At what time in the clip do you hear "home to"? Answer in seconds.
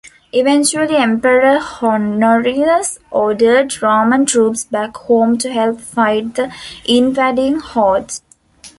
4.97-5.53